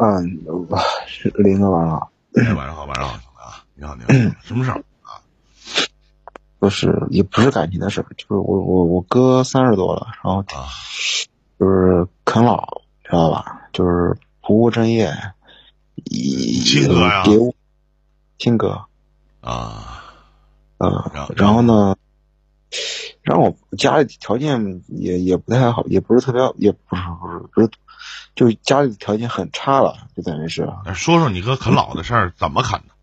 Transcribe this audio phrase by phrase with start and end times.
[0.00, 0.78] 嗯，我
[1.08, 2.12] 是林哥晚上好。
[2.34, 4.78] 哎，晚上好，晚上好，兄弟啊，你好，你好，什么事儿？
[5.02, 5.18] 啊？
[6.60, 10.68] 就是也不是感情的事儿，就是我我我哥三十多了，然后啊。
[11.58, 13.68] 就是啃老，知道吧？
[13.72, 15.12] 就是不务正业，
[15.96, 17.24] 一亲哥呀？
[18.38, 18.84] 亲哥，
[19.40, 20.04] 啊，
[20.76, 21.96] 嗯然后，然后呢，
[23.22, 27.68] 让我家里条件也也不太好，也不是特别，也不是不是不是，
[28.34, 32.94] 就家里条件很差了，就等于是，哎说说你哥啃老的事儿， 怎么啃的？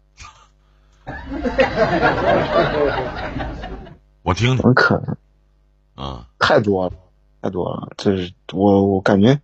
[4.23, 5.17] 我听听怎么啃？
[5.95, 6.93] 啊太多了，
[7.41, 9.39] 太多了，这是我我感觉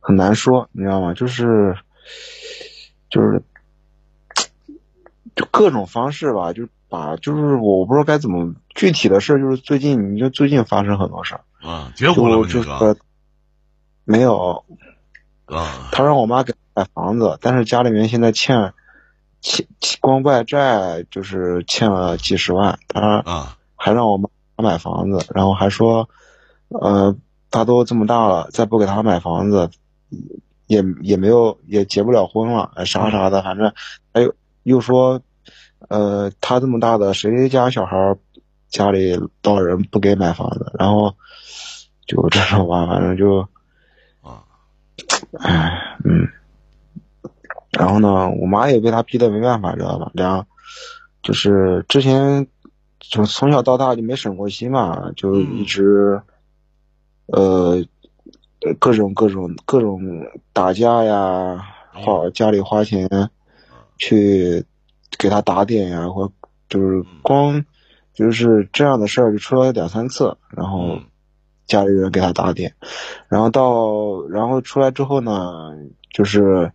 [0.00, 1.14] 很难说，你知道吗？
[1.14, 1.76] 就是
[3.10, 3.42] 就是
[5.34, 12.44] 就各种方式吧，就是把就是我不知道该怎么具体的事儿，就是最近你就最近发生很多事儿，啊，结婚了吗？
[12.46, 13.00] 就就你哥是
[14.04, 14.64] 没有，
[15.46, 15.88] 啊。
[15.92, 18.72] 他让我妈给买房子，但是家里面现在欠
[19.40, 23.56] 欠欠光外债就是欠了几十万，他啊。
[23.76, 26.08] 还让我妈买房子，然后还说，
[26.68, 27.16] 呃，
[27.50, 29.70] 他都这么大了，再不给他买房子，
[30.68, 33.72] 也也没有也结不了婚了，哎啥啥的，反正
[34.14, 35.20] 还有又说，
[35.88, 38.16] 呃，他这么大的，谁家小孩
[38.68, 41.16] 家里老人不给买房子，然后
[42.06, 43.48] 就这种吧，反正就，啊
[45.40, 46.28] 唉，嗯，
[47.70, 50.10] 然后呢，我妈也被他逼得没办法，知道吧？
[50.14, 50.46] 俩
[51.22, 52.46] 就是之前
[53.00, 56.20] 从从小到大就没省过心嘛，就一直，
[57.26, 57.84] 呃，
[58.78, 60.00] 各种各种各种
[60.52, 63.08] 打架呀，花家里花钱
[63.96, 64.64] 去
[65.18, 66.30] 给他打点呀，或
[66.68, 67.64] 就是光
[68.14, 71.04] 就是这样的事儿就出了两三次，然后嗯
[71.66, 72.74] 家里人给他打点，
[73.28, 75.72] 然后到然后出来之后呢，
[76.12, 76.72] 就是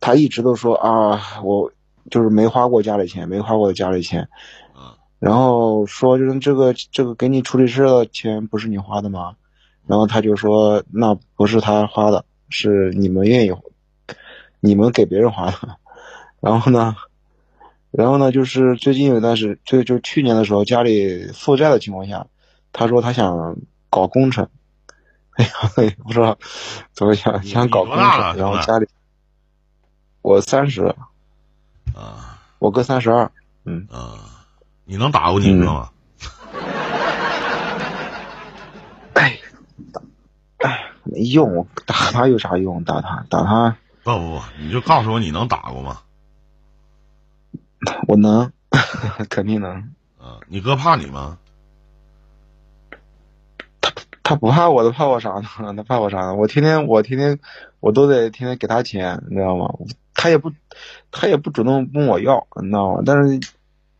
[0.00, 1.72] 他一直都说啊，我
[2.10, 4.28] 就是没花过家里钱，没花过家里钱，
[4.74, 9.36] 啊然后说就是这个这个给你处理事的钱不是你花的吗？
[9.86, 13.52] 然后他就说那不是他花的，是你们愿意，
[14.60, 15.56] 你们给别人花的。
[16.40, 16.96] 然后呢，
[17.90, 22.26] 然后呢，就是最近有一段时，就就去年的时候，家里负债的情况下，
[22.72, 23.56] 他说他想
[23.90, 24.48] 搞工程，
[25.32, 26.38] 哎呀，也不知道
[26.92, 28.88] 怎么想，想搞工程，然后家里
[30.22, 30.94] 我三十，
[31.94, 33.30] 啊我哥三十二，
[33.64, 33.86] 嗯。
[33.90, 34.26] 啊！
[34.84, 35.90] 你能打过你哥吗？
[39.14, 39.38] 哎，
[39.92, 40.02] 打，
[40.58, 42.82] 哎，没用，我打他有啥用？
[42.84, 46.00] 打他，打他，不不不，你就告诉我你能打过吗？
[48.08, 48.52] 我能，
[49.30, 49.72] 肯定能。
[50.18, 51.38] 啊，你哥怕你吗？
[54.30, 55.42] 他不怕我，他怕我啥呢？
[55.76, 56.36] 他怕我啥呢？
[56.36, 57.40] 我天天，我天天，
[57.80, 59.74] 我都得天天给他钱，你知道吗？
[60.14, 60.52] 他也不，
[61.10, 63.02] 他也不主动问我要，你知道吗？
[63.04, 63.40] 但是，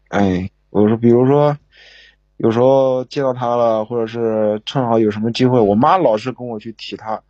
[0.08, 1.56] 哎，我说，比如说，
[2.36, 7.22] 有时候见到他了，或者是正好有什么机会，我妈老是跟我去提他。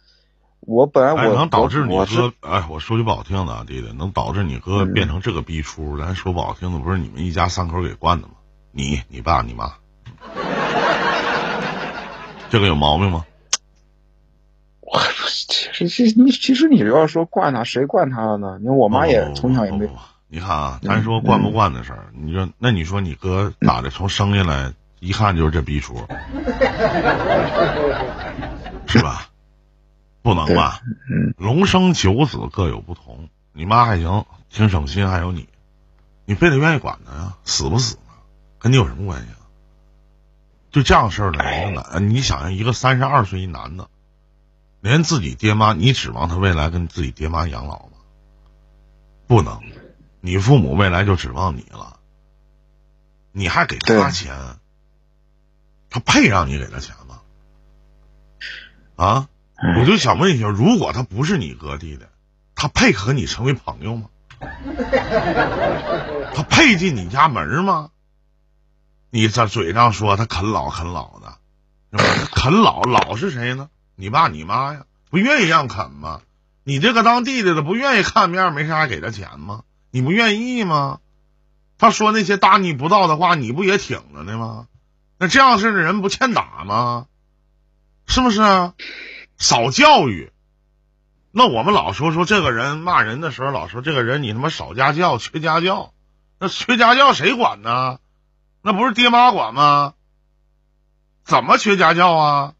[0.60, 8.34] 我本来我、哎，能导致你哥，哎，我说句不好听的啊，弟弟，能导致你哥嗯变成这个逼出，咱说不好听的，不是你们一家三口给惯的吗？
[8.72, 9.72] 你、你爸、你妈，
[12.50, 13.24] 这个有毛病吗？
[14.80, 15.00] 我
[15.48, 18.58] 其实你其实你要说惯他，谁惯他了呢？
[18.60, 19.88] 你看我妈也从小也没
[20.26, 23.90] 你看啊，咱说惯不惯的事儿，你说，那你说你哥咋的？
[23.90, 25.94] 从生下来一看就是这逼出，
[28.86, 29.28] 是吧？
[30.22, 30.80] 不能吧？
[31.08, 35.48] 嗯，龙生九子各有不同，你妈还行，挺省心，还有你，
[36.26, 37.36] 你非得愿意管他呀？
[37.44, 38.12] 死不死呢？
[38.58, 39.39] 跟你有什么关系啊？
[40.70, 41.84] 就这样事儿的人呢？
[42.00, 43.88] 你想想，一个三十二岁一男的，
[44.80, 47.98] 连自己爹妈，你指望他未来跟自己爹妈养老吗？
[49.26, 49.60] 不能，
[50.20, 51.98] 你父母未来就指望你了，
[53.32, 54.36] 你还给他钱，
[55.88, 57.20] 他配让你给他钱吗？
[58.96, 59.28] 啊？
[59.78, 62.08] 我就想问一下，如果他不是你哥弟的，
[62.54, 64.08] 他配和你成为朋友吗？
[66.34, 67.90] 他配进你家门吗？
[69.10, 71.38] 你在嘴上说他啃老啃老的，
[72.32, 73.68] 啃老老是谁呢？
[73.96, 76.22] 你爸你妈呀，不愿意让啃吗？
[76.62, 79.62] 你这个当弟弟的不愿意看面，没啥给他钱吗？
[79.90, 81.00] 你不愿意吗？
[81.76, 84.66] 他说那些大逆不道的话，你不也挺着呢吗？
[85.18, 87.06] 那这样式的人不欠打吗？
[88.06, 88.74] 是不是啊？
[89.38, 90.30] 少教育。
[91.32, 95.92] 那我们老说说这个人骂人的时候，老说这个人你他妈少家教，缺家教。
[96.38, 97.98] 那缺家教谁管呢？
[98.62, 99.94] 那不是爹妈管吗？
[101.24, 102.54] 怎么缺家教啊？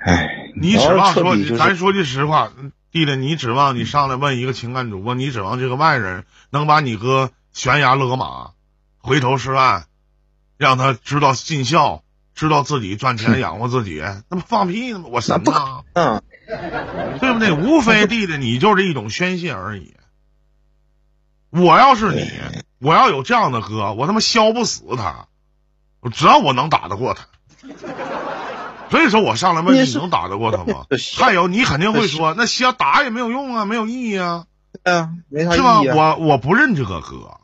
[0.00, 2.52] 哎，你指望说，就是咱说句实话，
[2.90, 8.52] 弟弟，你指望你上来问一个情感主播，你指望这个外人能把你哥悬崖勒马，
[8.98, 9.84] 回头是岸，
[10.56, 12.02] 让他知道尽孝，
[12.34, 15.06] 知道自己赚钱养活自己，那不放屁呢吗？
[15.10, 16.22] 我神呐，嗯，
[17.20, 17.52] 对不对？
[17.52, 19.94] 无非 弟弟，你就是一种宣泄而已。
[21.50, 22.30] 我要是你，
[22.78, 25.26] 我要有这样的哥，我他妈削不死他，
[26.12, 27.26] 只要我能打得过他。
[28.90, 30.86] 所以说我上来问你，你能打得过他吗？
[31.18, 34.46] 还有，你肯定会说，那削打也没有用啊，没有意义啊，
[34.84, 35.80] 嗯，没啥意是吧？
[35.80, 37.40] 我我不认这个哥，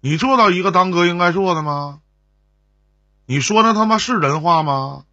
[0.00, 2.00] 你做到一个当哥应该做的吗？
[3.26, 5.04] 你说那他妈是人话吗？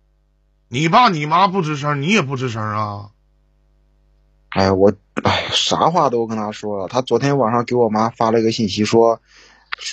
[0.67, 3.09] 你爸你妈不吱声，你也不吱声啊？
[4.51, 4.94] 哎呀，我
[5.24, 6.88] 哎，啥话都跟他说了。
[6.88, 9.21] 他昨天晚上给我妈发了一个信息，说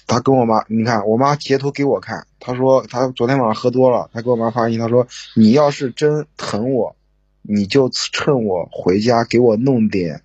[0.09, 5.07] 他跟我妈，你看我妈截图给我看，他说他昨天晚上喝多了，他给我妈发信息，他说
[5.37, 6.97] 你要是真疼我，
[7.43, 10.23] 你就趁我回家给我弄点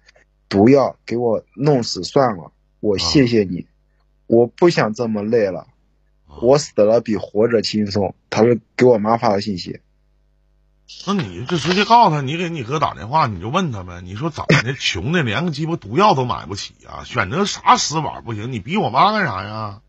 [0.50, 3.68] 毒药，给我弄死算了，我谢谢你，
[4.26, 5.68] 我不想这么累了，
[6.42, 8.16] 我死了比活着轻松。
[8.32, 9.80] 他是给我妈发的信息。
[11.06, 14.02] 那你就直接告诉他，你给你哥打电话，你就问他呗。
[14.02, 17.04] 你说怎么的，穷的连个鸡巴毒药都买不起啊？
[17.04, 18.52] 选择啥死法不行？
[18.52, 19.82] 你逼我妈干啥呀？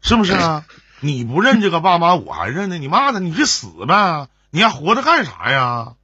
[0.00, 0.64] 是不是啊？
[1.00, 2.78] 你不认这个爸妈，我还认呢。
[2.78, 4.28] 你骂他，你去死呗！
[4.50, 5.94] 你还活着干啥呀？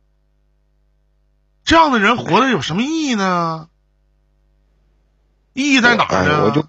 [1.64, 3.68] 这样的人活着有什么意义呢？
[5.52, 6.68] 意义在哪儿呢？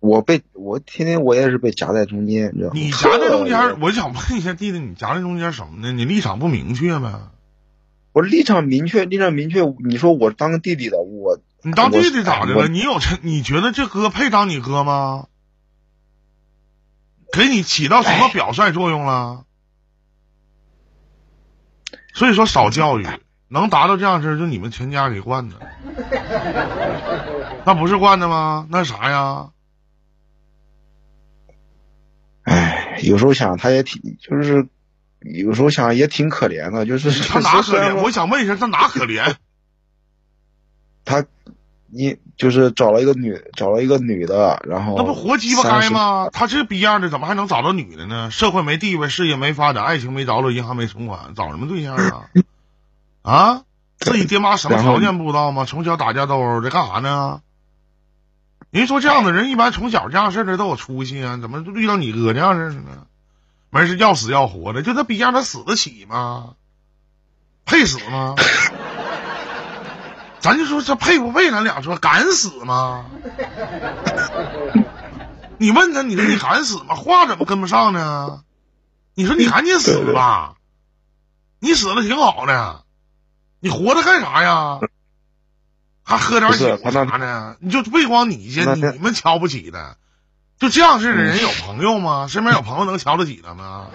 [0.00, 2.72] 我被我天天我也是被夹在中间，你知道吗？
[2.74, 5.92] 你夹在中间，我想问一下弟弟，你夹在中间什么呢？
[5.92, 7.12] 你立场不明确呗？
[8.12, 9.62] 我立场明确，立场明确。
[9.84, 12.66] 你说我当个弟弟的，我你当弟弟咋的了？
[12.66, 13.18] 你有这？
[13.22, 15.26] 你觉得这哥配当你哥吗？
[17.32, 19.44] 给你起到什么表率作用了？
[22.12, 23.06] 所以说少教育，
[23.48, 25.56] 能达到这样式儿就你们全家给惯的，
[27.64, 28.66] 那不是惯的吗？
[28.70, 29.50] 那啥呀？
[32.50, 34.66] 哎，有时候想他也挺，就是
[35.20, 37.94] 有时候想也挺可怜的，就是他 哪可怜？
[38.02, 39.34] 我想问一下，他哪可怜？
[41.04, 41.24] 他
[41.86, 46.28] 你就是找了一个女，找了一个女的，然后那不活鸡巴该吗？
[46.32, 48.32] 他这逼样的怎么还能找到女的呢？
[48.32, 52.26] 社会没地位，事业没发展，爱情没着落，银行没存款，找什么对象啊？
[53.22, 53.62] 啊，
[53.98, 55.64] 自己爹妈什么条件不知道吗？
[55.64, 57.42] 从小打架斗殴的干啥呢？
[58.70, 63.06] 人说这样的人一般从小这样式的都有出息啊，怎么就遇到你哥这样式的呢？
[63.70, 66.54] 没事要死要活的，就他逼样，他死得起吗？
[67.64, 68.34] 配死吗？
[70.40, 73.06] 咱就说这配不配，咱俩说敢死吗？
[75.58, 76.94] 你问他，你说你敢死吗？
[76.94, 78.42] 话怎么跟不上呢？
[79.14, 80.54] 你说你赶紧死吧，
[81.58, 82.82] 你死了挺好的，
[83.60, 84.80] 你活着干啥呀？
[86.10, 87.54] 还喝点酒啥呢？
[87.60, 89.96] 你就不光你去，你们瞧不起的，
[90.58, 92.26] 就这样式的人有朋友吗？
[92.28, 93.86] 身边有朋友能瞧得起他吗？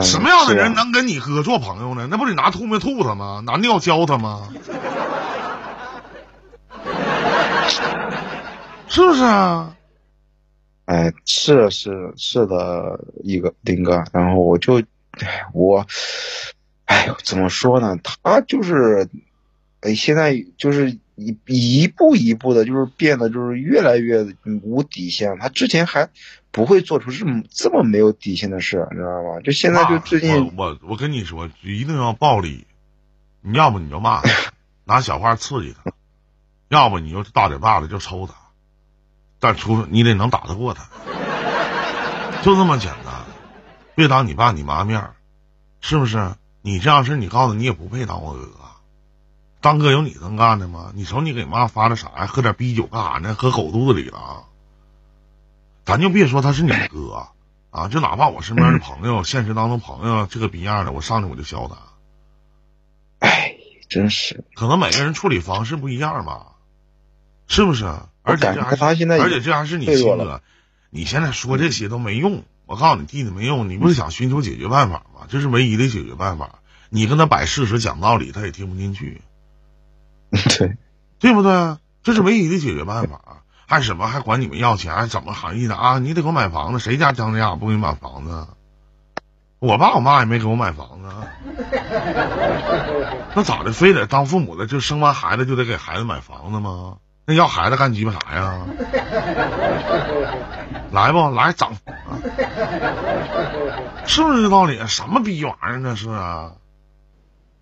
[0.00, 2.06] 什么样的人能跟你哥做朋友呢？
[2.08, 3.42] 那不得拿吐沫吐他吗？
[3.44, 4.48] 拿尿浇他吗？
[8.88, 9.74] 是不是啊？
[10.84, 14.78] 哎，是是是的，一个林哥，然后我就，
[15.12, 15.84] 哎，我，
[16.84, 17.96] 哎呦，怎么说呢？
[18.22, 19.08] 他就是，
[19.84, 24.26] 哎，现在就是一一步一步的，就是变得就是越来越
[24.62, 25.38] 无底线。
[25.38, 26.08] 他之前还
[26.50, 29.40] 不会做出这么这么没有底线的事，你知道吗？
[29.44, 32.66] 就现在就最近，我我跟你说，一定要暴力，
[33.42, 34.30] 你要不你就骂他，
[34.84, 35.92] 拿小话刺激他，
[36.68, 38.34] 要不你就大嘴巴子就抽他。
[39.38, 40.88] 但除你得能打得过他，
[42.42, 43.12] 就这么简单。
[43.94, 45.10] 别当你爸你妈面
[45.82, 46.32] 是不是？
[46.62, 48.48] 你这样事，你告诉你也不配当我哥。
[49.64, 50.92] 当哥有你能干的吗？
[50.94, 52.26] 你瞅你给妈发的啥呀？
[52.26, 53.34] 喝点啤酒干啥呢？
[53.34, 54.44] 喝狗肚子里了啊！
[55.86, 57.28] 咱就别说他是你哥
[57.70, 61.76] 啊，就哪怕我身边的朋友，现实当中朋友这个逼样的，我上去我就削他。
[63.26, 63.56] 哎，
[63.88, 66.56] 真是，可能每个人处理方式不一样吧，
[67.48, 67.86] 是不是？
[68.22, 70.42] 而且这还他现在，而且这还是你亲哥，
[70.90, 72.44] 你现在说这些都没用。
[72.66, 75.22] 我告诉你，弟弟没用，你不是想寻求解决办法吗？
[75.30, 76.58] 这是唯一的解决办法。
[76.90, 79.22] 你跟他摆事实、讲道理，他也听不进去。
[80.58, 80.76] 对，
[81.18, 81.76] 对不对？
[82.02, 83.20] 这是唯一的解决办法。
[83.66, 84.06] 还什么？
[84.06, 84.94] 还管你们要钱？
[84.94, 85.98] 还怎么含义的啊？
[85.98, 88.46] 你得给我买房子，谁家张家不给你买房子？
[89.58, 91.08] 我爸我妈也没给我买房子，
[93.34, 93.72] 那咋的？
[93.72, 96.96] 非得当父母的就生完孩子就得给孩子买房子吗？
[97.24, 98.66] 那要孩子干鸡巴啥呀？
[100.92, 101.70] 来不来整？
[104.04, 104.86] 是不是这道理？
[104.86, 106.52] 什么逼玩意儿那是啊？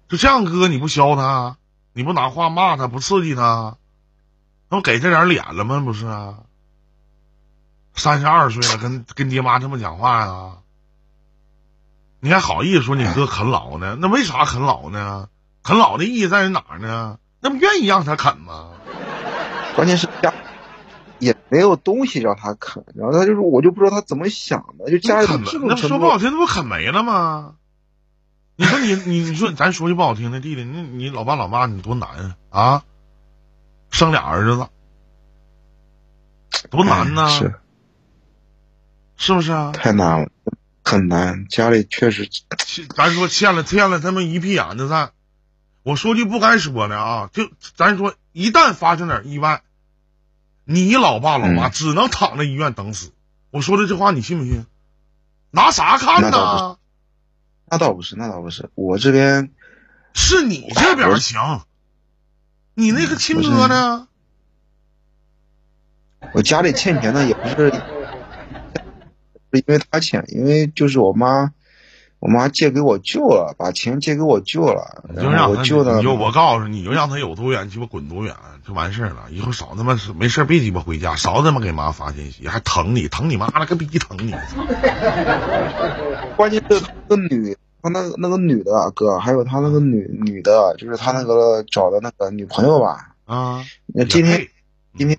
[0.09, 1.57] 就这样哥，你不削他，
[1.93, 3.77] 你不拿话骂他，不刺激他，
[4.71, 5.81] 那不给这点脸了吗？
[5.85, 6.39] 不是啊？
[7.95, 10.53] 三十二岁了，跟跟爹妈这么讲话呀？
[12.21, 13.97] 你还好意思说你哥啃老呢？
[14.01, 15.29] 那为啥啃老呢？
[15.63, 17.19] 啃老的意义在于哪儿呢？
[17.41, 18.71] 那不愿意让他啃吗？
[19.75, 20.33] 关键是家
[21.19, 27.57] 也没有东西让他啃，然后他就是我就不知道他怎么想的，就家里啃，那说不好听，那不啃没了吗？
[28.57, 32.85] 你说你你你说咱说句不好听的，弟弟，你你老爸老妈你多难啊！
[33.91, 34.69] 生俩儿子，
[36.71, 37.55] 多难呐、哎是
[39.17, 39.73] 是不是啊？
[39.73, 40.29] 太难了，
[40.83, 41.47] 很难。
[41.49, 45.13] 家里确实欠咱说欠了欠了他们一屁眼子债。
[45.83, 49.63] 我说句不该说的啊，就咱说，一旦发生点意外，
[50.65, 53.13] 你老爸老妈嗯只能躺在医院等死。
[53.51, 54.67] 我说的这话你信不信？
[55.51, 56.79] 拿啥看呢？
[57.73, 59.51] 那倒不是，那倒不是，我这边
[60.13, 61.63] 是你这边行，
[62.75, 64.09] 你那个亲哥呢？
[66.35, 67.83] 我家里欠钱呢，也不是，是
[69.53, 71.55] 因为他欠，因为就是我妈，
[72.23, 78.33] 我妈借给我舅了，把钱借给我舅了，你就然后让他，我舅呢你，就我告诉你，你就让他有多远鸡巴滚多远
[78.65, 79.25] 就完事儿了。
[79.31, 84.33] 以后少他妈是没事儿别鸡巴回家，少他妈给妈发信息，还疼你，疼你妈了个逼疼你！
[86.39, 94.47] 关键是那个女，他那个那个女的啊哥，还有他那个女女的，就是他那个找的那个女朋友吧，啊，那今天
[94.97, 95.19] 今天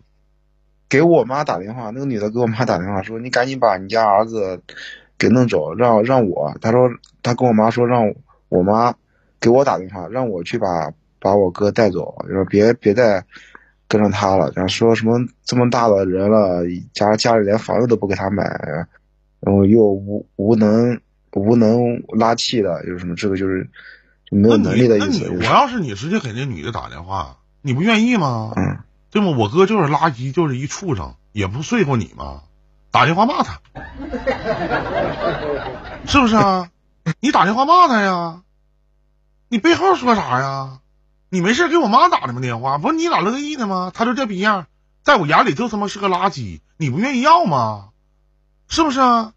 [0.87, 4.61] 给我妈打电话，那个女的给我妈打电话说：“你赶紧把你家儿子
[5.17, 6.89] 给弄走，让让我。”他说
[7.21, 8.13] 他跟我妈说让
[8.49, 8.93] 我妈
[9.39, 13.23] 给我打电话，让我去把把我哥带走，就说别别再
[13.87, 14.51] 跟着他了。
[14.55, 18.43] 然后说什么这么大的人了，家家里连房子都不给他买，
[19.39, 20.99] 然后又无无能
[21.33, 23.67] 无能拉气的，就是什么这个就是
[24.29, 25.29] 就没有能力的意思。
[25.29, 28.53] 我要是你，直接给那女的打电话，你不愿意吗？
[28.55, 28.79] 嗯，
[29.11, 29.35] 对吗？
[29.37, 32.41] 我哥就是垃圾，就是一畜生，也不睡过你吗？
[32.93, 33.59] 打电话骂他，
[36.05, 36.69] 是不是啊？
[37.19, 38.41] 你打电话骂他呀？
[39.49, 40.77] 你背后说啥呀？
[41.29, 42.39] 你没事给我妈打的吗？
[42.39, 43.91] 电话不是你咋乐意的吗？
[43.91, 44.67] 他就这逼样，
[45.01, 47.89] 在我眼里就他妈是个垃圾，你不愿意要吗？
[48.69, 49.33] 是不是啊？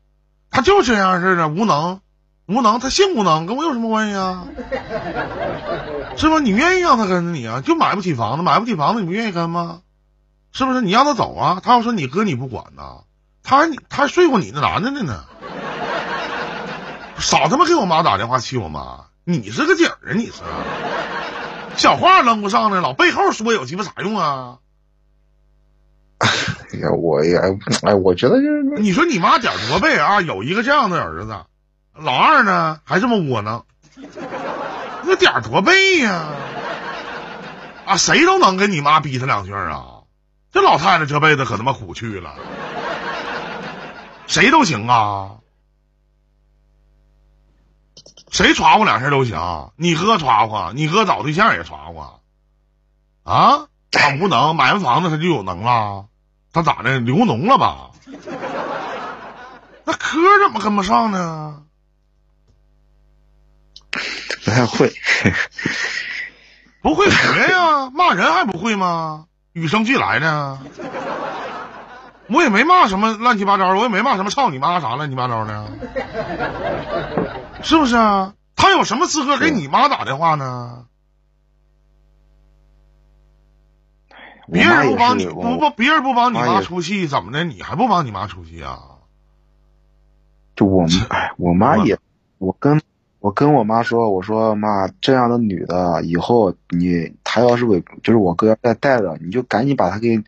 [0.50, 2.02] 他就这样似的，无能，
[2.44, 4.44] 无能，他性无能，跟我有什么关系啊？
[6.18, 6.40] 是吧？
[6.40, 7.62] 你愿意让他跟着你啊？
[7.62, 9.80] 就买不起房子，买不起房子，你不愿意跟吗？
[10.52, 10.82] 是不是？
[10.82, 11.62] 你让他走啊？
[11.64, 13.04] 他要说你哥你不管呐，
[13.46, 15.24] 他还他还睡过你那男的呢呢。
[17.18, 20.42] 少他妈给我妈打电话气我妈，你是个景儿啊你是？
[21.76, 24.58] 小话扔不上呢，老背后说有鸡巴啥用啊？
[26.18, 26.28] 哎
[26.80, 27.36] 呀，我也
[27.82, 30.20] 哎，我觉得就是你说你妈点儿多背啊？
[30.20, 31.36] 有一个这样的儿子，
[31.94, 33.64] 老二呢还这么窝囊，
[35.04, 36.26] 那点儿多背呀、
[37.86, 37.96] 啊！
[37.96, 40.02] 谁都能跟你妈逼他两句啊！
[40.52, 42.34] 这老太太这辈子可他妈苦去了，
[44.26, 45.38] 谁都行啊，
[48.30, 49.70] 谁传乎两下都行。
[49.76, 52.04] 你哥传乎，你哥找对象也传乎，
[53.22, 53.68] 啊？
[53.90, 56.08] 他无能，买完房子他就有能了，
[56.52, 56.98] 他咋的？
[57.00, 57.90] 流脓了吧？
[59.84, 61.62] 那科怎么跟不上呢？
[63.90, 64.92] 不太会。
[66.82, 69.26] 不会学呀，骂人还不会吗？
[69.52, 70.58] 与生俱来的。
[72.28, 75.70] 我也没骂什么乱七八糟，我也没骂什么操你妈啥乱七八糟的，
[77.62, 78.34] 是不是啊？
[78.56, 80.86] 他有什么资格给你妈打电话呢？
[84.50, 87.44] 别人不帮你，不不，别人不帮你妈出气，怎么的？
[87.44, 88.78] 你还不帮你妈出气啊？
[90.54, 91.98] 就我们，哎，我妈也，
[92.38, 92.80] 我跟
[93.18, 100.22] 我跟我妈说，我说妈，这样的女的以后你她要是为就是我哥要再带着，你就赶紧把她给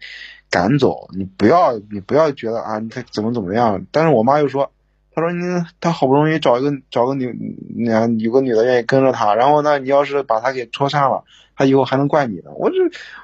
[0.51, 3.85] 赶走，你不要你不要觉得啊，他怎么怎么样。
[3.91, 4.73] 但是我妈又说，
[5.15, 5.43] 她说你
[5.81, 11.25] 他好不容易找一个找个女，那有个女的愿意跟着他，然后呢，你要是把他给戳散了，
[11.57, 12.51] 他以后还能怪你呢。
[12.57, 12.77] 我就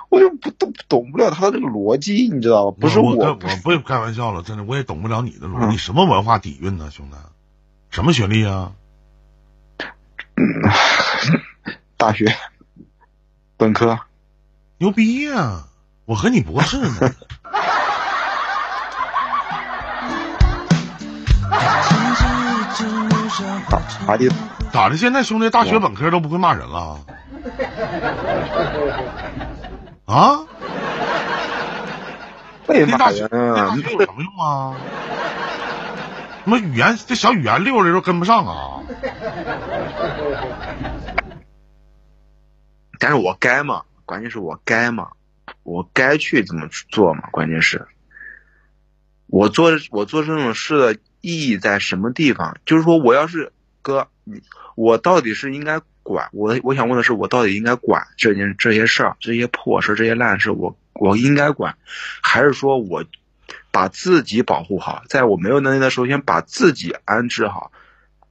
[0.08, 2.76] 我就不懂懂不了他的这个逻辑，你知道吧？
[2.80, 5.76] 不是我，我我不会开玩笑了，真的，我也懂不了你的逻辑。
[5.76, 7.16] 嗯什么文化底蕴呢，兄弟？
[7.90, 8.72] 什么学历啊？
[11.96, 12.26] 大学
[13.56, 13.98] 本科。
[14.78, 15.68] 牛逼呀、
[16.06, 16.94] 我和你不是呢。
[24.06, 24.34] 啥意思？
[24.72, 24.96] 咋的？
[24.96, 26.98] 现在兄弟大学本科都不会骂人了？
[30.04, 30.40] 啊？
[32.66, 34.76] 那大学人啊那大学有什么用啊？
[36.44, 38.80] 什么语言这小语言溜的都跟不上啊！
[42.98, 43.82] 但是我该嘛？
[44.04, 45.08] 关键是我该吗？
[45.64, 47.28] 我该去怎么做吗？
[47.32, 47.86] 关键是，
[49.26, 52.56] 我做我做这种事的意义在什么地方？
[52.64, 53.52] 就是说，我要是
[53.82, 54.08] 哥，
[54.76, 56.56] 我到底是应该管我？
[56.62, 60.50] 我想问的是，我到底应该管这件这些事儿、这些破事、这些烂事？
[60.50, 61.76] 我我应该管，
[62.22, 63.04] 还是说我
[63.70, 67.72] 把自己保护好，在我没有能力的时候，先把自己安置好，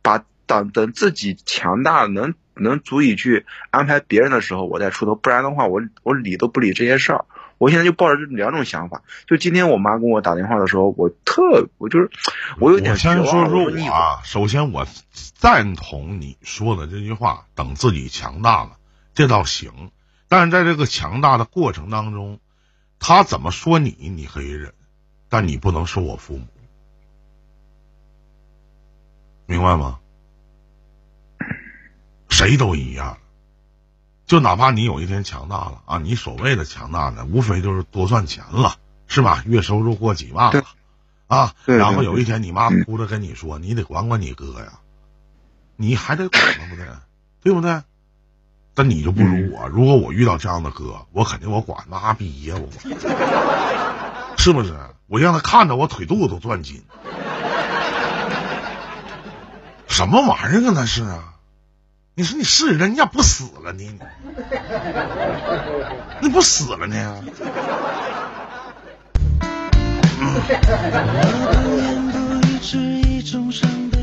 [0.02, 2.34] 把等等自己强大能。
[2.56, 7.26] 能足以去安排别人的时候，我再出头，不然的话，我我理都不理这些事儿。
[7.58, 9.02] 我现在就抱着这两种想法。
[9.26, 12.12] 就今天我妈跟我打电话的时候，我特我就是
[12.60, 14.86] 我有点先说说我啊，首先我
[15.34, 18.74] 赞同你说的这句话，等自己强大了，
[19.16, 19.72] 这倒行。
[20.28, 22.40] 但是在这个强大的过程当中，
[23.00, 24.76] 他怎么说你，你可以忍，
[25.28, 26.46] 但你不能说我父母，
[29.48, 30.02] 明白吗？
[32.44, 33.18] 谁都一样，
[34.26, 38.76] 就哪怕你有一天强大了啊，你所谓的强大呢，无非就是多赚钱了，
[39.08, 39.42] 是吧？
[39.46, 40.66] 月收入过几万了，
[41.28, 44.80] 啊，然后有一天你妈哭着跟你说：“你得管管你哥呀，
[45.78, 46.66] 你还得管吗？
[46.70, 46.86] 不对，
[47.42, 47.82] 对不对？
[48.74, 54.78] 但你就不如我，如果我遇到这样的哥，我肯定我管妈逼呀，我管，是不是？
[55.08, 56.84] 我让他看着我腿肚子都转筋，
[59.88, 60.74] 什么玩意儿啊？
[60.76, 61.30] 那是啊。”
[62.16, 63.84] 你说你是人，你咋不死了呢？
[66.22, 67.24] 你不死了呢？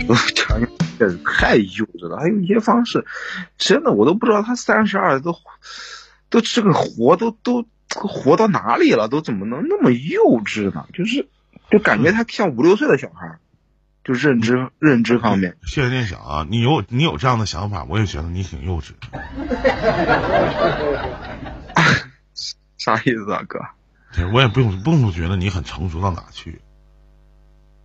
[0.09, 0.61] 我讲
[0.99, 3.07] 确实太幼稚了，还有一些方式，
[3.57, 5.37] 真的我都不知道他三十二都
[6.31, 10.89] 都这个活都都活到哪里了，都怎么能那么幼稚呢？
[10.93, 11.29] 就是
[11.71, 13.39] 就感觉他像五六岁的小孩。
[14.11, 16.45] 就认知认知方面，谢谢念想啊！
[16.51, 18.91] 你有你有这样的想法，我也觉得你挺幼稚。
[22.77, 23.61] 啥意思啊，哥？
[24.13, 26.61] 对，我也不用不用觉得你很成熟到哪去。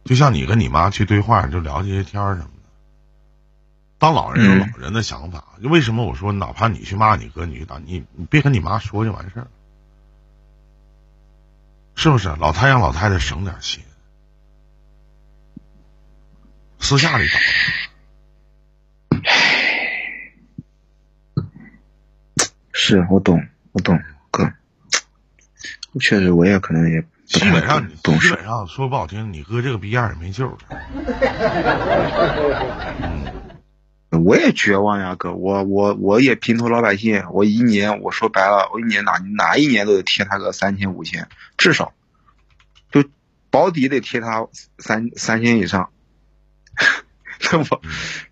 [0.04, 2.70] 就像你跟你妈去对话，就聊这些天儿什么的。
[4.00, 9.48] 当老人有老人的想法，就为什么我说，哪怕你去骂你哥，你去打你，你别跟你妈说就完事儿，
[11.94, 12.30] 是不是？
[12.40, 13.84] 老太让老太太省点心。
[16.88, 17.40] 私下里找，
[22.72, 24.54] 是我懂，我懂，哥，
[26.00, 30.58] 确实我也可能也基本上，基本上说不好听，你哥这个逼样也没救了。
[34.12, 41.94] 嗯， 我也绝望呀，哥，我我我也平头老百姓，我一年我说白了，我一年哪哪一年都得贴他个三千五千，至少，
[42.92, 43.04] 就
[43.50, 45.90] 保底得贴他三三千以上。
[47.52, 47.82] 那我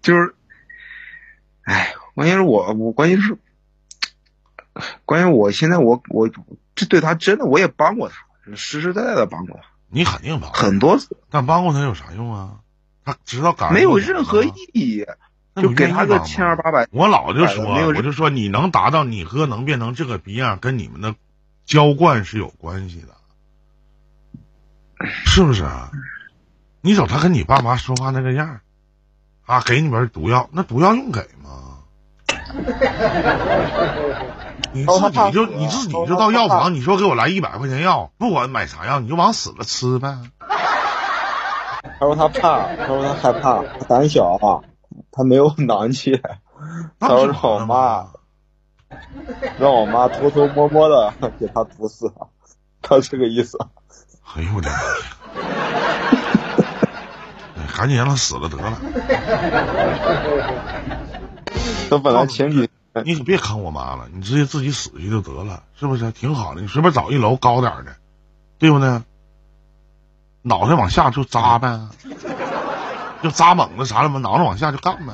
[0.01, 0.35] 就是，
[1.63, 3.37] 哎，关键是我，我关键是，
[5.05, 6.29] 关键我现在我我
[6.75, 8.15] 这对他真的我也帮过他，
[8.55, 9.69] 实实在在的帮过他。
[9.89, 12.59] 你肯定帮很多次，但帮过他有啥用啊？
[13.05, 15.05] 他知道感没有任何意义，
[15.55, 16.87] 就给他个千二八百。
[16.91, 21.13] 我老就说，我就说你能达到你哥能变成这个逼样，跟你们的
[21.65, 23.15] 浇灌是有关系的，
[25.05, 25.63] 是不是？
[26.85, 28.61] 你瞅他跟你爸妈说话那个样儿
[29.45, 31.79] 啊，给你们毒药，那毒药用给吗？
[34.73, 40.17] 你自己就你自己就到药房，你说给我来一百块钱药，不管买啥药，你就往死了吃呗。
[41.99, 44.37] 他说他怕，他说他害怕，他胆小，
[45.09, 46.21] 他没有囊气。
[46.99, 48.07] 他说让我妈，
[49.57, 52.13] 让我妈偷偷摸摸的 给他毒死，
[52.81, 53.57] 他这个意思。
[54.35, 54.83] 哎呦我的妈呀！
[57.83, 58.71] 赶紧让他死了得了。
[61.89, 62.69] 他本来前几，
[63.03, 66.09] 你可别坑我妈了，你直接自己死去就得了，是不是？
[66.11, 67.93] 挺好的，你随便找一楼高点的，
[68.57, 69.01] 对不对？
[70.43, 71.77] 脑袋往下就扎呗，
[73.21, 75.11] 就扎猛了啥了嘛，脑袋往下就干呗，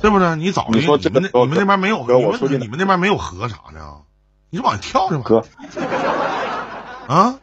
[0.00, 0.36] 对不对？
[0.36, 2.12] 你找你说你们那你们那边没有，你
[2.48, 3.80] 们你们那边没有河啥的，
[4.48, 5.22] 你就往下跳去吧。
[5.22, 5.44] 哥，
[7.14, 7.34] 啊？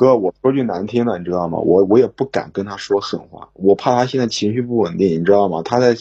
[0.00, 1.58] 哥，我说句难听的，你知道吗？
[1.58, 5.60] 我我也不敢跟他说狠话，我怕他现在情绪不稳定，你知道吗？
[5.62, 5.94] 他在，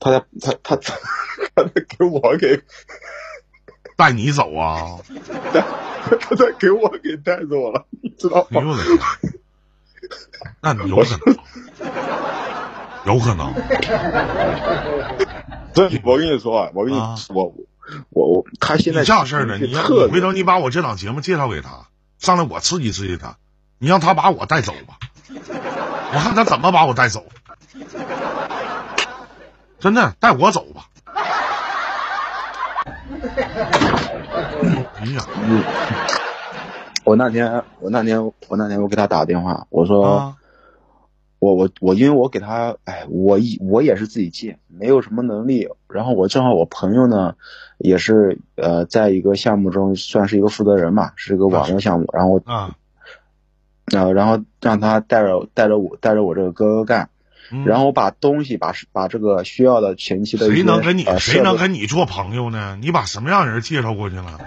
[0.00, 2.60] 他在，他他他在给我给
[3.96, 4.98] 带你走啊！
[6.18, 8.62] 他在给我给带走了，你知道吗？
[10.60, 11.36] 那有可能，
[13.06, 13.54] 有可能。
[15.72, 17.54] 对我跟你说，我跟你说，
[18.08, 19.72] 我我他现在这样事儿呢，你
[20.10, 21.86] 回头你把我这档节目介绍给他。
[22.20, 23.34] 上来我刺激刺激他，
[23.78, 24.98] 你让他把我带走吧。
[26.12, 27.24] 我看他怎么把我带走。
[29.80, 30.84] 真的，带我走吧。
[35.00, 35.24] 哎呀，
[37.04, 40.36] 我那天，我那天，我那天我给他打电话，我说，啊，
[41.40, 45.68] 我我我，因为我给他，哎，我一我也是自己借，没有什么能力。
[45.88, 47.34] 然后我正好我朋友呢，
[47.78, 52.06] 也是呃，在一个项目中算是一个负责人嘛，是一个网络项目。
[52.12, 52.76] 然后啊，
[53.86, 57.08] 呃，然后让他带着带着我带着我这个哥哥干，
[57.50, 62.78] 嗯然后我把东西把把这个需要的前期的谁能跟你呃谁能跟你做朋友呢？
[62.82, 64.38] 你把什么样人介绍过去了？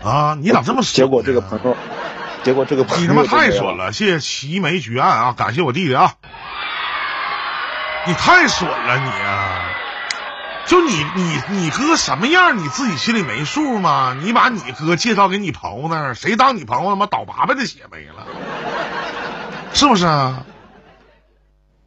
[0.02, 1.76] 啊，你咋这么损结果这个朋友，
[2.46, 3.92] 结果这个你他妈太损了！
[3.92, 6.14] 谢谢齐眉举案啊，感谢我弟弟啊！
[8.06, 9.72] 你太损了你啊！
[10.64, 14.16] 就你你你哥什么样，你自己心里没数吗？
[14.22, 18.24] 你把你哥介绍给你朋友那儿，谁当你朋友他妈倒八辈子血没了，
[19.72, 20.44] 是不是啊？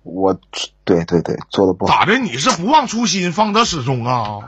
[0.04, 0.38] 我
[0.84, 2.18] 对对对做的不好，咋的？
[2.18, 4.40] 你是不忘初心，方得始终啊？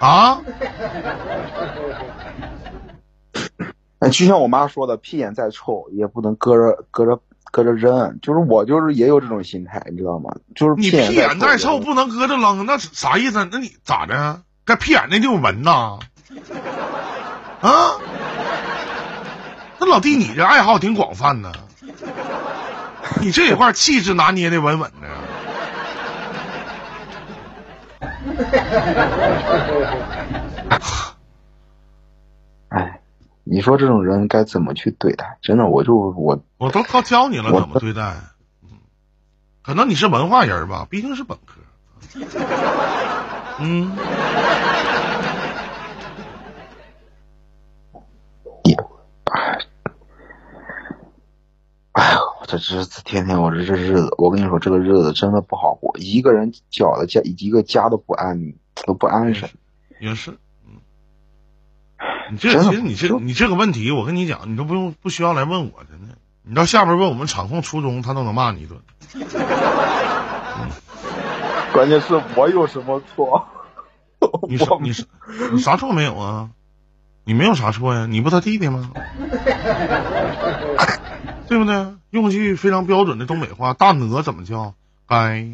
[0.00, 0.40] 啊？
[4.08, 10.30] 哎，就像我妈说的，屁眼再臭也不能搁着搁着搁着扔，就是我就是也有这种心态，你知道吗？
[10.54, 13.46] 就是你屁屁眼再臭臭，不能搁着扔，那是啥意思？
[13.52, 14.40] 那你咋的？
[14.64, 15.98] 该屁眼那地方闻呐？
[17.60, 17.98] 啊？
[19.78, 21.52] 那老弟，你这爱好挺广泛呢，
[23.20, 25.08] 你这一块气质拿捏的稳稳的。
[33.48, 35.38] 哎，你说这种人该怎么去对待？
[35.40, 38.14] 真的，我就我我都教教你了我怎么对待。
[38.62, 38.68] 嗯
[39.62, 41.60] 可能你是文化人吧，毕竟是本科。
[43.60, 43.92] 嗯，
[51.92, 58.54] 哎呦，我这日子天天我这这日子，我跟你说，这个日子真的不好过，一个人搅的家一个家都不安，
[58.86, 59.50] 都不安生。
[60.00, 60.38] 也是。
[62.28, 66.14] 嗯， 你这其实你这你这个问题，我跟你讲，你都不用不需要来问我，真的。
[66.42, 68.80] 你到下边问我们场控初中，他都能骂你一顿。
[71.72, 73.46] 关键是我有什么错？
[74.48, 75.04] 你啥你啥
[75.52, 76.50] 你啥错没有啊？
[77.24, 78.06] 你没有啥错呀？
[78.06, 78.90] 你不他弟弟吗？
[81.46, 81.86] 对不对？
[82.10, 84.74] 用句非常标准的东北话，大鹅怎么叫？
[85.06, 85.46] 该。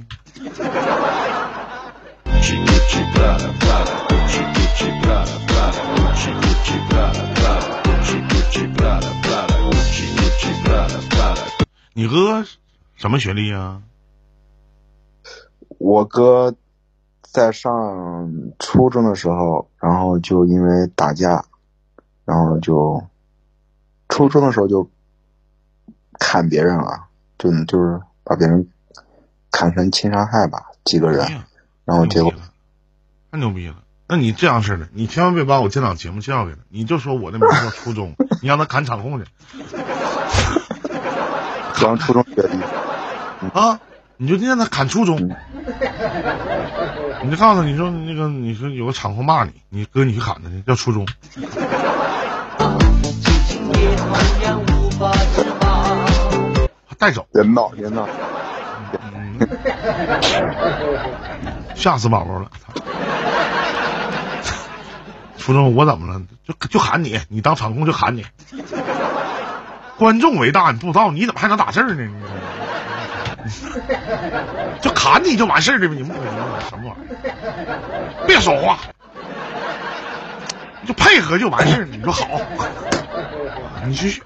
[11.96, 12.44] 你哥
[12.96, 13.82] 什么学历啊？
[15.78, 16.54] 我哥
[17.22, 21.44] 在上初中的时候，然后就因为打架，
[22.24, 23.04] 然后就
[24.08, 24.90] 初中的时候就
[26.18, 27.06] 砍别人了，
[27.38, 28.68] 就就是把别人
[29.52, 31.46] 砍成轻伤害吧，几个人哎，
[31.84, 32.32] 然后结果
[33.30, 33.76] 太牛逼了！
[34.06, 39.24] 那你这样式的，你千万别把我这档节目介绍给他，你就说我的名字叫初中， 你让他砍场控去
[41.80, 42.58] 刚初中学历，
[43.58, 43.80] 啊！
[44.16, 45.34] 你就让他砍初中嗯，
[47.24, 51.04] 你就告诉他，你说那个，你说有个场控骂你，你哥你去砍他去，叫初中。
[56.98, 58.08] 带走，别闹别闹，
[59.12, 59.38] 嗯，
[61.74, 62.50] 吓死宝宝了。
[65.44, 66.22] 初中我怎么了？
[66.48, 68.24] 就就喊你，你当场控就喊你。
[69.98, 71.94] 观众为大，你不知道，你怎么还能打字呢？
[73.44, 73.50] 你
[74.80, 75.94] 就砍你就完事儿了呗？
[75.94, 76.16] 你们
[76.70, 78.24] 什么玩意儿？
[78.26, 78.78] 别说话，
[80.86, 81.84] 就配合就完事儿。
[81.84, 82.26] 你说好，
[83.84, 84.22] 你继续，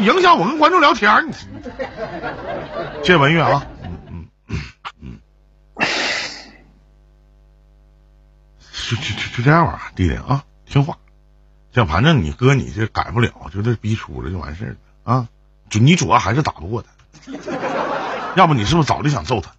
[0.00, 1.28] 影响我跟观众聊天。
[1.28, 1.32] 你
[3.04, 4.58] 谢谢文月啊，嗯嗯嗯
[5.00, 5.18] 嗯，
[8.94, 10.98] 就就就就这样吧，弟弟啊，听话。
[11.72, 14.76] 像反正你哥你这改不了，就这逼出了就完事儿了
[15.14, 15.28] 啊。
[15.70, 16.90] 就你主要还是打不过他，
[18.36, 19.54] 要不你是不是早就想揍他？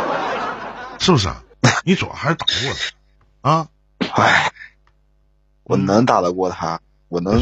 [0.98, 1.42] 是不是啊？
[1.84, 2.74] 你主要还是打不过
[3.42, 3.68] 他啊。
[4.14, 4.50] 哎，
[5.64, 7.34] 我能打得过他，我能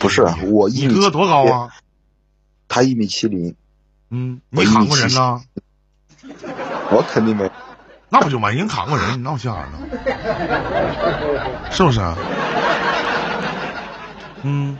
[0.00, 1.74] 不是我一哥多高啊？
[2.68, 3.54] 他一米七零，
[4.08, 5.42] 嗯，我一米你砍过人呢？
[6.90, 7.50] 我肯定没。
[8.18, 8.56] 那不就完？
[8.56, 9.68] 人砍过人，你闹瞎了，
[11.70, 12.16] 是不是啊？
[14.40, 14.78] 嗯，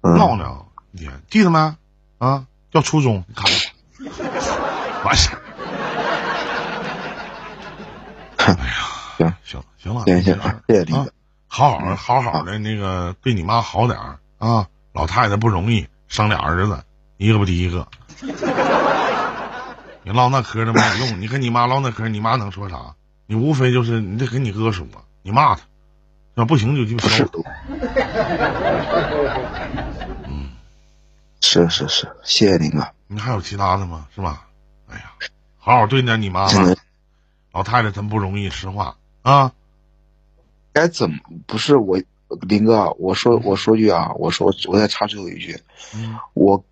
[0.00, 1.76] 嗯闹呢，你记得没？
[2.18, 5.38] 啊，叫初中，你砍他，完事儿。
[8.38, 11.12] 哎呀，行行行了，谢谢李啊哥，
[11.46, 16.82] 好好好好的那个对你妈好点儿啊，老太太不容易，生俩儿子，
[17.16, 17.86] 一个不第一个。
[20.04, 22.94] 你唠那嗑都没有用，你跟你妈唠那嗑，你妈能说啥？
[23.26, 24.86] 你无非就是你得跟你哥说，
[25.22, 25.62] 你骂他，
[26.34, 27.28] 要不行就就是削。
[30.26, 30.50] 嗯，
[31.40, 34.06] 是是是，谢谢林哥，你还有其他的吗？
[34.14, 34.48] 是吧？
[34.88, 35.04] 哎呀，
[35.56, 36.74] 好好对待你妈妈，
[37.52, 39.52] 老太太真不容易，实话啊。
[40.74, 42.00] 该怎么不是我
[42.40, 45.60] 林哥，我说我说句啊，我说我再插最后一句，
[45.94, 46.64] 嗯，我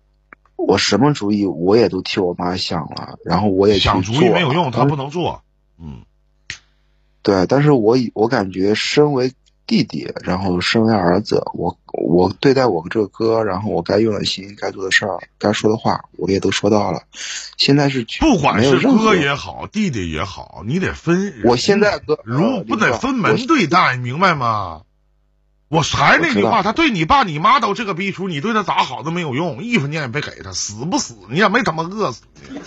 [0.67, 5.41] 我什么主意我也都替我妈想了，然后我也去想主意没有用，了他不能做。
[5.79, 6.01] 嗯，
[7.21, 9.33] 对，但是我以我感觉身为
[9.65, 17.03] 弟弟，然后身为儿子，我我对待我这个哥，然后我该用的心、该做的事儿、该说的话，我也都说到了。
[17.57, 21.33] 现在是不管是哥也好，弟弟也好，你得分。
[21.45, 24.81] 我现在哥如呃不得分门我对待，明白吗？
[25.71, 32.59] 我还是那句话，他对你爸你妈都这个逼出，你对他咋好都没有用，一分钱也别给他，死不死你也没他妈饿死呢。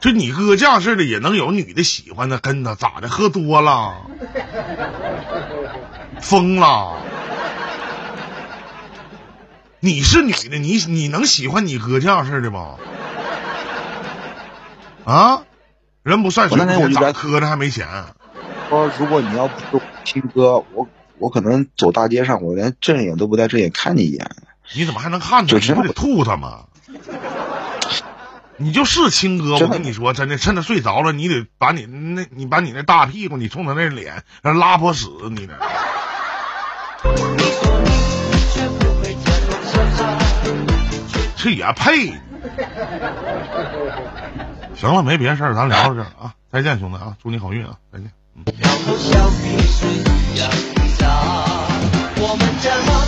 [0.00, 3.08] 就你哥这样式的也能有女的喜欢他，跟他咋的？
[3.10, 3.96] 喝多了，
[6.22, 7.02] 疯了。
[9.80, 12.76] 你是女的，你你能喜欢你哥这样式的吗？
[15.04, 15.42] 啊，
[16.02, 17.86] 人不算水我咋磕碜还没钱？
[18.70, 24.30] 说，如果你要不是我亲哥，我我可能走大街上，我连正眼都不带正眼看你一眼。
[24.74, 25.58] 你怎么还能看着？
[25.58, 26.64] 就这你不得吐他吗？
[28.60, 35.54] 你就是亲哥，我跟你说，真的，趁他睡着了，你得把你那，你把你那大屁股，你冲他那脸，让他拉泼屎，你呢？
[41.36, 42.12] 这也配？
[44.74, 48.10] 行了，没别的事儿，咱聊到这儿啊，再见，兄弟啊，祝你好运啊，再见。
[48.34, 48.44] 嗯
[52.20, 52.98] 我们这么。